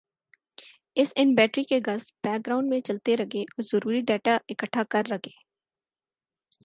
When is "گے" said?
3.33-3.41, 5.25-5.33